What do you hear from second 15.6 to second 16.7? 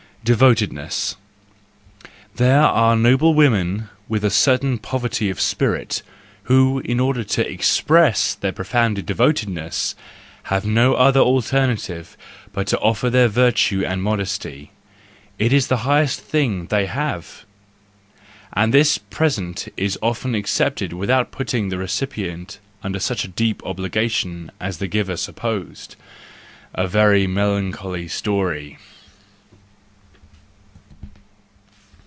the highest thing